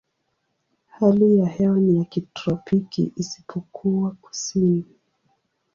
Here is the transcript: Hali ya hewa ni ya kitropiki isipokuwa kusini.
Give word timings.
Hali 0.89 1.37
ya 1.37 1.45
hewa 1.47 1.79
ni 1.79 1.97
ya 1.97 2.05
kitropiki 2.05 3.13
isipokuwa 3.15 4.11
kusini. 4.21 4.85